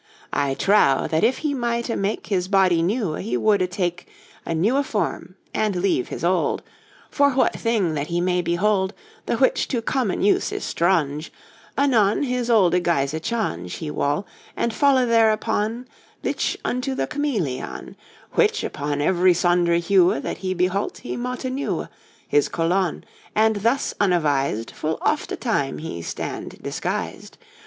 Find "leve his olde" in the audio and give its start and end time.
5.75-6.63